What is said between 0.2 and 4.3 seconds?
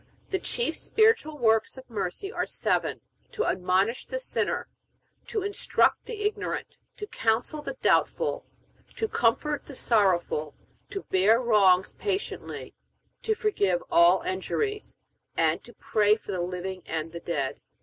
The chief spiritual works of mercy are seven: To admonish the